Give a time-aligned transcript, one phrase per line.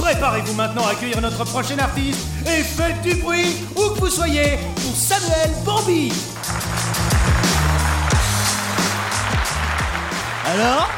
[0.00, 4.58] Préparez-vous maintenant à accueillir notre prochain artiste et faites du bruit où que vous soyez
[4.76, 6.12] pour Samuel Bambi.
[10.46, 10.88] Alors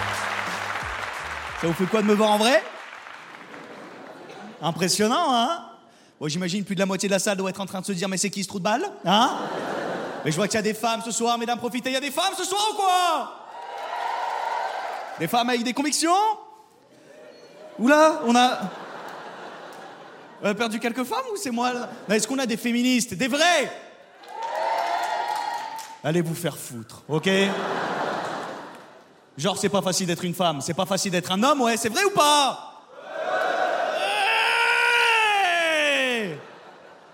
[1.61, 2.63] Ça vous fait quoi de me voir en vrai?
[4.63, 5.65] Impressionnant, hein?
[6.21, 7.93] Bon, j'imagine plus de la moitié de la salle doit être en train de se
[7.93, 9.31] dire mais c'est qui ce trou de balle Hein?
[10.25, 12.01] Mais je vois qu'il y a des femmes ce soir, mesdames, profitez, il y a
[12.01, 13.33] des femmes ce soir ou quoi?
[15.19, 16.15] Des femmes avec des convictions?
[17.81, 18.61] Oula, on a...
[20.43, 23.71] Perdu quelques femmes ou c'est moi là Est-ce qu'on a des féministes Des vrais?
[26.05, 27.29] Allez vous faire foutre, ok?
[29.39, 31.89] Genre, c'est pas facile d'être une femme, c'est pas facile d'être un homme, ouais, c'est
[31.89, 32.69] vrai ou pas?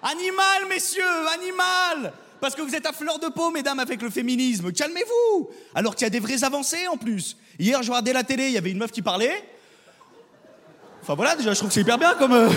[0.03, 1.03] Animal, messieurs,
[1.35, 4.73] animal Parce que vous êtes à fleur de peau, mesdames, avec le féminisme.
[4.73, 7.37] Calmez-vous Alors qu'il y a des vraies avancées en plus.
[7.59, 9.45] Hier, je regardais la télé, il y avait une meuf qui parlait.
[11.03, 12.33] Enfin voilà, déjà, je trouve que c'est hyper bien comme.
[12.33, 12.49] euh,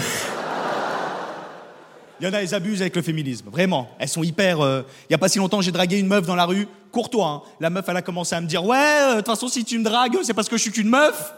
[2.22, 3.90] Il y en a, elles abusent avec le féminisme, vraiment.
[3.98, 4.62] Elles sont hyper.
[4.62, 7.28] euh, Il y a pas si longtemps, j'ai dragué une meuf dans la rue, courtois.
[7.28, 7.42] hein.
[7.60, 9.80] La meuf, elle a commencé à me dire Ouais, euh, de toute façon, si tu
[9.80, 11.34] me dragues, c'est parce que je suis qu'une meuf.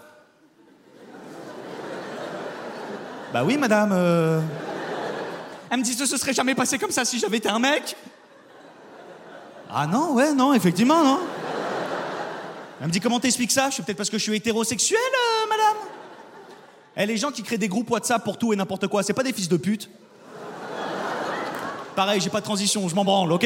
[3.31, 3.91] Bah oui, madame.
[3.93, 4.41] euh.
[5.69, 7.95] Elle me dit Ce serait jamais passé comme ça si j'avais été un mec.
[9.73, 11.19] Ah non, ouais, non, effectivement, non.
[12.81, 13.69] Elle me dit Comment t'expliques ça?
[13.69, 15.77] Je suis peut-être parce que je suis hétérosexuel, euh, madame
[16.97, 19.23] Eh, les gens qui créent des groupes WhatsApp pour tout et n'importe quoi, c'est pas
[19.23, 19.89] des fils de pute
[21.95, 23.45] Pareil, j'ai pas de transition, je m'en branle, ok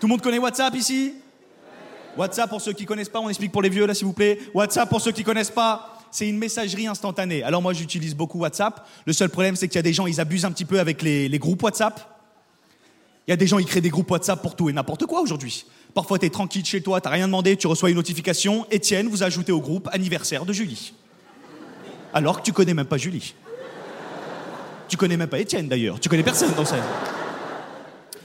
[0.00, 1.14] Tout le monde connaît WhatsApp ici
[2.16, 4.38] WhatsApp, pour ceux qui connaissent pas, on explique pour les vieux là, s'il vous plaît.
[4.54, 7.42] WhatsApp, pour ceux qui connaissent pas, c'est une messagerie instantanée.
[7.42, 8.86] Alors moi, j'utilise beaucoup WhatsApp.
[9.04, 11.02] Le seul problème, c'est qu'il y a des gens, ils abusent un petit peu avec
[11.02, 12.00] les, groupes WhatsApp.
[13.26, 15.20] Il y a des gens, ils créent des groupes WhatsApp pour tout et n'importe quoi
[15.20, 15.66] aujourd'hui.
[15.92, 18.66] Parfois, t'es tranquille chez toi, t'as rien demandé, tu reçois une notification.
[18.70, 20.94] Étienne vous a ajouté au groupe anniversaire de Julie.
[22.14, 23.34] Alors que tu connais même pas Julie.
[24.88, 25.98] Tu connais même pas Étienne d'ailleurs.
[26.00, 26.76] Tu connais personne dans ça.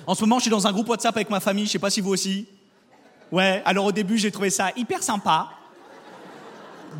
[0.05, 1.65] En ce moment, je suis dans un groupe WhatsApp avec ma famille.
[1.65, 2.47] Je sais pas si vous aussi.
[3.31, 3.61] Ouais.
[3.65, 5.49] Alors au début, j'ai trouvé ça hyper sympa.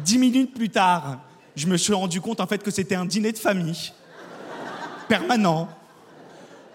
[0.03, 1.19] Dix minutes plus tard,
[1.55, 3.91] je me suis rendu compte en fait que c'était un dîner de famille
[5.09, 5.67] permanent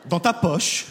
[0.09, 0.87] dans ta poche.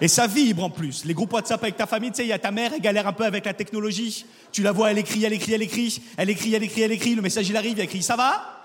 [0.00, 1.04] Et ça vibre en plus.
[1.04, 3.06] Les groupes WhatsApp avec ta famille, tu sais, il y a ta mère, elle galère
[3.06, 4.24] un peu avec la technologie.
[4.52, 7.14] Tu la vois, elle écrit, elle écrit, elle écrit, elle écrit, elle écrit, elle écrit.
[7.14, 8.57] Le message, il arrive, elle écrit Ça va?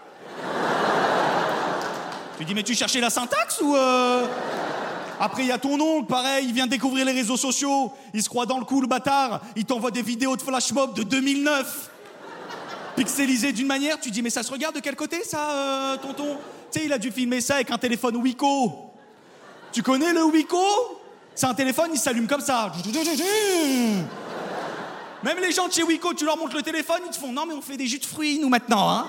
[2.37, 3.75] Tu dis Mais tu cherchais la syntaxe ou.
[3.75, 4.25] euh
[5.19, 7.91] Après, il y a ton oncle, pareil, il vient découvrir les réseaux sociaux.
[8.13, 9.41] Il se croit dans le coup, le bâtard.
[9.55, 11.89] Il t'envoie des vidéos de flash mob de 2009.
[12.95, 16.37] Pixelisées d'une manière, tu dis Mais ça se regarde de quel côté, ça, euh, tonton?
[16.71, 18.91] Tu sais, il a dû filmer ça avec un téléphone Wiko.
[19.71, 20.57] Tu connais le Wiko?
[21.35, 22.71] C'est un téléphone, il s'allume comme ça.
[25.23, 27.45] Même les gens de chez Wiko, tu leur montres le téléphone, ils te font non
[27.47, 28.89] mais on fait des jus de fruits nous maintenant.
[28.89, 29.07] Hein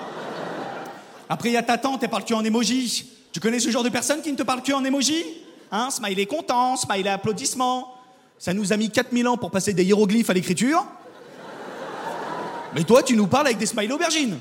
[1.29, 3.11] Après il y a ta tante, elle parle que en emoji.
[3.35, 5.25] Tu connais ce genre de personne qui ne te parle que en emoji
[5.73, 7.93] Hein Smiley content, smiley applaudissement.
[8.39, 10.87] Ça nous a mis 4000 ans pour passer des hiéroglyphes à l'écriture.
[12.77, 14.39] Mais toi, tu nous parles avec des smileys aubergines.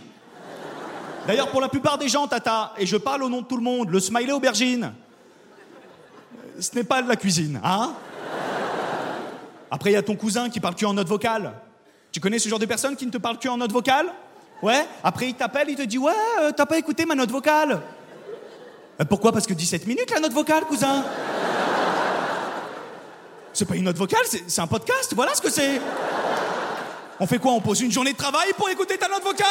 [1.25, 3.63] D'ailleurs, pour la plupart des gens, Tata, et je parle au nom de tout le
[3.63, 4.93] monde, le smiley aubergine,
[6.59, 7.95] ce n'est pas la cuisine, hein
[9.71, 11.53] Après, il y a ton cousin qui parle que en note vocale.
[12.11, 14.05] Tu connais ce genre de personne qui ne te parle que en note vocale?
[14.61, 14.85] Ouais?
[15.03, 17.81] Après, il t'appelle, il te dit Ouais, euh, t'as pas écouté ma note vocale?
[19.01, 19.31] Euh, pourquoi?
[19.31, 21.03] Parce que 17 minutes la note vocale, cousin.
[23.53, 25.79] C'est pas une note vocale, c'est un podcast, voilà ce que c'est.
[27.19, 27.51] On fait quoi?
[27.51, 29.47] On pose une journée de travail pour écouter ta note vocale?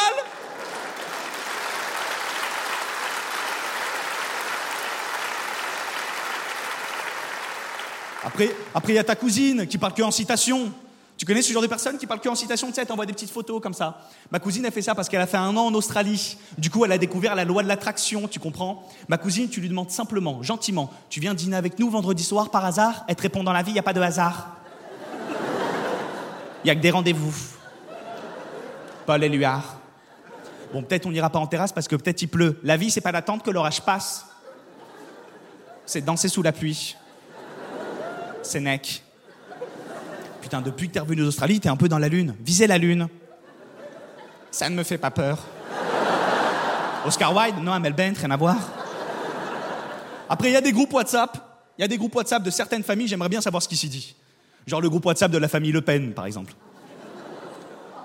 [8.25, 10.71] Après, après il y a ta cousine qui parle que en citation.
[11.23, 13.13] Tu connais ce genre de personne qui parle que en citation Tu sais, t'envoies des
[13.13, 14.09] petites photos comme ça?
[14.29, 16.35] Ma cousine, elle fait ça parce qu'elle a fait un an en Australie.
[16.57, 18.85] Du coup, elle a découvert la loi de l'attraction, tu comprends?
[19.07, 22.65] Ma cousine, tu lui demandes simplement, gentiment, tu viens dîner avec nous vendredi soir par
[22.65, 23.05] hasard?
[23.07, 24.57] Elle te répond dans la vie, il n'y a pas de hasard.
[26.61, 27.33] Il n'y a que des rendez-vous.
[29.05, 29.77] Paul Éluard.
[30.73, 32.59] Bon, peut-être on n'ira pas en terrasse parce que peut-être il pleut.
[32.63, 34.25] La vie, c'est pas d'attendre que l'orage passe.
[35.85, 36.97] C'est danser sous la pluie.
[38.41, 39.03] C'est nec.
[40.43, 42.35] Putain, depuis que t'es revenu d'Australie, t'es un peu dans la lune.
[42.41, 43.07] Visez la lune.
[44.51, 45.39] Ça ne me fait pas peur.
[47.05, 48.57] Oscar Wilde, non, Amel Bent, rien à voir.
[50.27, 51.37] Après, il y a des groupes WhatsApp.
[51.77, 53.87] Il y a des groupes WhatsApp de certaines familles, j'aimerais bien savoir ce qui s'y
[53.87, 54.17] dit.
[54.67, 56.53] Genre le groupe WhatsApp de la famille Le Pen, par exemple.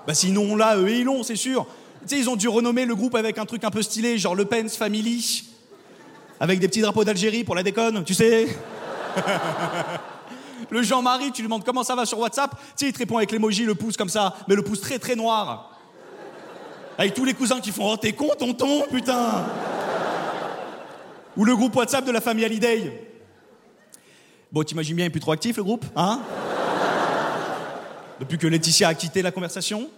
[0.07, 1.67] Bah sinon, là, eux, ils l'ont, c'est sûr.
[2.03, 4.33] Tu sais, ils ont dû renommer le groupe avec un truc un peu stylé, genre
[4.33, 5.43] Le Pen's Family.
[6.39, 8.47] Avec des petits drapeaux d'Algérie pour la déconne, tu sais.
[10.69, 12.51] le Jean-Marie, tu lui demandes comment ça va sur WhatsApp?
[12.51, 14.99] Tu sais, il te répond avec l'emoji, le pouce comme ça, mais le pouce très
[14.99, 15.77] très noir.
[16.97, 19.45] Avec tous les cousins qui font Oh, t'es con, tonton, putain
[21.37, 23.07] Ou le groupe WhatsApp de la famille Hallyday.
[24.51, 26.19] Bon, t'imagines bien, il est plus trop actif le groupe, hein?
[28.19, 29.89] Depuis que Laetitia a quitté la conversation.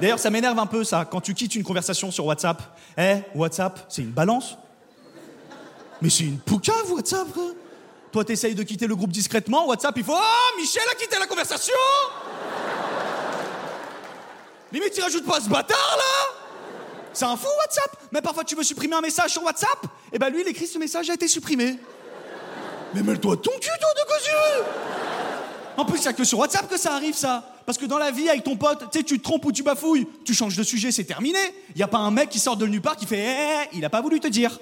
[0.00, 2.62] D'ailleurs, ça m'énerve un peu ça, quand tu quittes une conversation sur WhatsApp.
[2.98, 4.56] Eh, WhatsApp, c'est une balance
[6.02, 7.28] Mais c'est une poucave, WhatsApp.
[8.16, 11.26] Toi, t'essayes de quitter le groupe discrètement, WhatsApp, il faut Oh, Michel a quitté la
[11.26, 11.74] conversation
[14.72, 16.34] Limite, tu rajoutes pas ce bâtard là
[17.12, 19.84] C'est un fou WhatsApp Mais parfois, tu veux supprimer un message sur WhatsApp
[20.14, 21.78] Et ben lui, il écrit ce message a été supprimé.
[22.94, 24.16] Mais mêle-toi ton cul, toi, de quoi
[25.76, 27.44] En plus, il a que sur WhatsApp que ça arrive, ça.
[27.66, 29.62] Parce que dans la vie, avec ton pote, tu sais, tu te trompes ou tu
[29.62, 31.38] bafouilles, tu changes de sujet, c'est terminé.
[31.74, 33.84] Il n'y a pas un mec qui sort de nulle part qui fait Eh, il
[33.84, 34.58] a pas voulu te dire.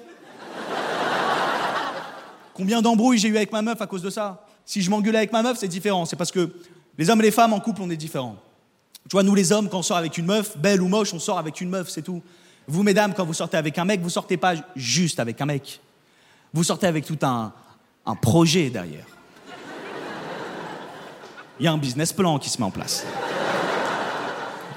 [2.55, 4.45] Combien d'embrouilles j'ai eu avec ma meuf à cause de ça?
[4.65, 6.05] Si je m'engueulais avec ma meuf, c'est différent.
[6.05, 6.49] C'est parce que
[6.97, 8.37] les hommes et les femmes en couple, on est différents.
[9.09, 11.19] Tu vois, nous les hommes, quand on sort avec une meuf, belle ou moche, on
[11.19, 12.23] sort avec une meuf, c'est tout.
[12.65, 15.81] Vous, mesdames, quand vous sortez avec un mec, vous sortez pas juste avec un mec.
[16.53, 17.51] Vous sortez avec tout un,
[18.05, 19.05] un projet derrière.
[21.59, 23.05] Il y a un business plan qui se met en place.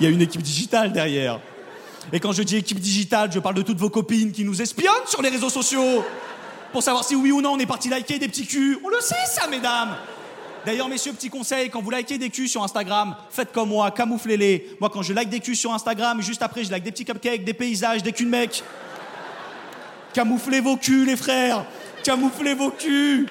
[0.01, 1.41] Il y a une équipe digitale derrière.
[2.13, 5.07] Et quand je dis équipe digitale, je parle de toutes vos copines qui nous espionnent
[5.07, 6.05] sur les réseaux sociaux
[6.73, 8.79] pour savoir si oui ou non on est parti liker des petits culs.
[8.85, 9.97] On le sait ça, mesdames.
[10.67, 14.77] D'ailleurs, messieurs, petit conseil, quand vous likez des culs sur Instagram, faites comme moi, camouflez-les.
[14.81, 17.45] Moi, quand je like des culs sur Instagram, juste après, je like des petits cupcakes,
[17.45, 18.63] des paysages, des culs de mecs.
[20.13, 21.65] Camouflez vos culs, les frères.
[22.03, 23.29] Camouflez vos culs.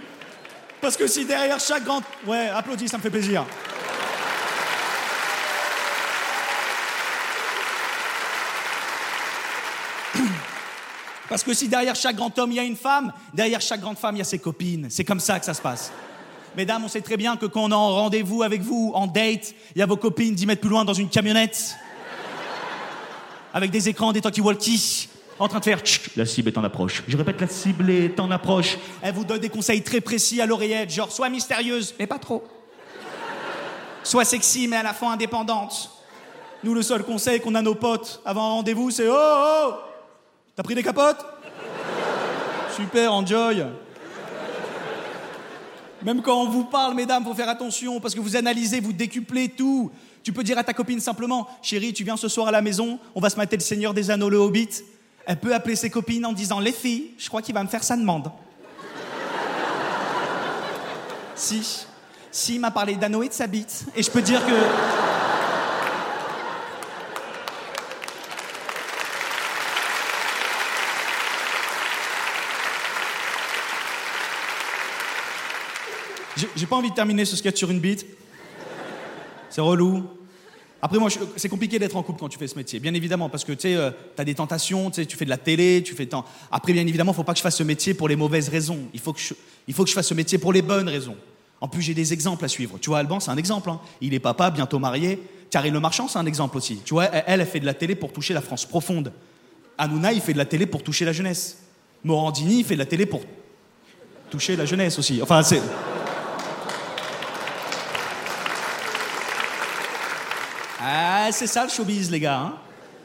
[0.82, 2.02] Parce que si derrière chaque grand...
[2.26, 3.46] Ouais, applaudis, ça me fait plaisir.
[11.38, 14.00] Parce que si derrière chaque grand homme, il y a une femme, derrière chaque grande
[14.00, 14.88] femme, il y a ses copines.
[14.90, 15.92] C'est comme ça que ça se passe.
[16.56, 19.54] Mesdames, on sait très bien que quand on est en rendez-vous avec vous, en date,
[19.76, 21.76] il y a vos copines 10 mètres plus loin dans une camionnette.
[23.54, 27.04] Avec des écrans, des talkie-walkie, en train de faire tchik, la cible est en approche.
[27.08, 28.76] Je répète, la cible est en approche.
[29.04, 32.44] Elle vous donne des conseils très précis à l'oreillette, genre sois mystérieuse, mais pas trop.
[34.02, 35.92] Sois sexy, mais à la fois indépendante.
[36.64, 39.74] Nous, le seul conseil qu'on a nos potes avant un rendez-vous, c'est Oh, oh
[40.58, 41.24] T'as pris des capotes
[42.76, 43.64] Super, enjoy.
[46.02, 49.50] Même quand on vous parle, mesdames, faut faire attention parce que vous analysez, vous décuplez
[49.50, 49.92] tout.
[50.24, 52.98] Tu peux dire à ta copine simplement, chérie, tu viens ce soir à la maison,
[53.14, 54.82] on va se mater le Seigneur des Anneaux, le Hobbit.
[55.28, 57.84] Elle peut appeler ses copines en disant, les filles, je crois qu'il va me faire
[57.84, 58.32] sa demande.
[61.36, 61.86] si,
[62.32, 65.07] si, il m'a parlé d'anneau et de sa bite, et je peux dire que.
[76.56, 78.06] J'ai- pas envie de terminer ce sketch sur une bite.
[79.50, 80.04] C'est relou.
[80.82, 83.44] Après, moi, c'est compliqué d'être en couple quand tu fais ce métier, bien évidemment, parce
[83.44, 86.24] que tu sais, euh, t'as des tentations, tu fais de la télé, tu fais tant.
[86.52, 88.80] Après, bien évidemment, faut pas que je fasse ce métier pour les mauvaises raisons.
[88.94, 89.34] Il faut que je,
[89.68, 91.16] il faut que je fasse ce métier pour les bonnes raisons.
[91.62, 92.78] En plus, j'ai des exemples à suivre.
[92.80, 93.72] Tu vois, Alban, c'est un exemple.
[93.72, 93.80] hein.
[94.02, 95.20] Il est papa, bientôt marié.
[95.50, 96.80] Karine Le Marchand, c'est un exemple aussi.
[96.86, 99.12] Tu vois, elle, elle, elle fait de la télé pour toucher la France profonde.
[99.80, 101.58] Hanouna, il fait de la télé pour toucher la jeunesse.
[102.04, 103.22] Morandini, il fait de la télé pour
[104.30, 105.20] toucher la jeunesse aussi.
[105.24, 105.62] Enfin, c'est.
[110.90, 112.40] Ah, c'est ça le showbiz, les gars.
[112.40, 112.54] hein.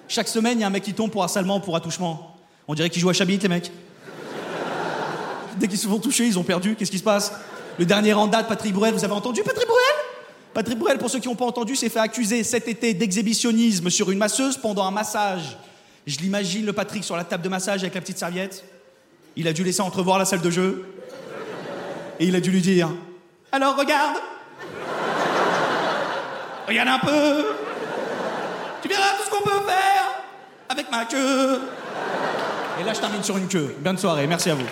[0.06, 2.36] Chaque semaine, il y a un mec qui tombe pour harcèlement ou pour attouchement.
[2.68, 3.72] On dirait qu'ils jouent à Chabit, les mecs.
[5.56, 6.76] Dès qu'ils se font toucher, ils ont perdu.
[6.76, 7.32] Qu'est-ce qui se passe?
[7.78, 9.82] Le dernier en date, Patrick Bruel, vous avez entendu Patrick Bruel?
[10.54, 14.12] Patrick Bruel, pour ceux qui n'ont pas entendu, s'est fait accuser cet été d'exhibitionnisme sur
[14.12, 15.56] une masseuse pendant un massage.
[16.06, 18.64] Je l'imagine, le Patrick, sur la table de massage avec la petite serviette.
[19.34, 20.86] Il a dû laisser entrevoir la salle de jeu.
[22.20, 22.90] Et il a dû lui dire
[23.50, 24.18] Alors regarde.
[26.68, 27.44] Regarde un peu.
[28.82, 30.22] Tu verras tout ce qu'on peut faire
[30.68, 31.61] avec ma queue.
[32.80, 33.76] Et là, je termine sur une queue.
[33.80, 34.66] Bonne soirée, merci à vous.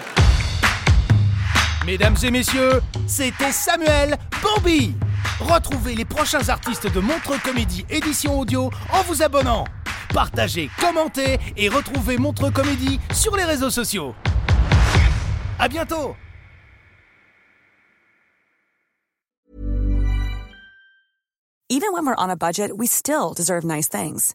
[1.87, 4.95] Mesdames et messieurs, c'était Samuel Bambi.
[5.41, 9.65] Retrouvez les prochains artistes de Montre Comédie édition audio en vous abonnant.
[10.12, 14.15] Partagez, commentez et retrouvez Montre Comédie sur les réseaux sociaux.
[15.59, 16.15] À bientôt
[21.73, 24.35] Even when we're on a budget, we still deserve nice things.